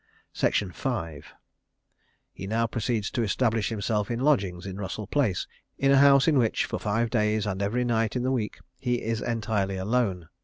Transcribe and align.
He 2.33 2.47
now 2.47 2.65
proceeds 2.65 3.11
to 3.11 3.21
establish 3.21 3.69
himself 3.69 4.09
in 4.09 4.19
lodgings 4.19 4.65
in 4.65 4.77
Russell 4.77 5.05
Place 5.05 5.45
(V.), 5.77 5.85
in 5.85 5.91
a 5.91 5.97
house 5.97 6.27
in 6.27 6.39
which, 6.39 6.65
for 6.65 6.79
five 6.79 7.11
days 7.11 7.45
and 7.45 7.61
every 7.61 7.85
night 7.85 8.15
in 8.15 8.23
the 8.23 8.31
week, 8.31 8.61
he 8.79 9.03
is 9.03 9.21
entirely 9.21 9.75
alone. 9.77 10.27